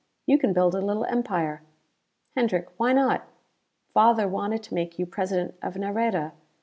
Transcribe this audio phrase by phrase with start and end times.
[0.25, 1.61] You can build a little empire.
[2.35, 3.27] Hendrick why not?
[3.93, 6.31] Father wanted to make you President of Nareda.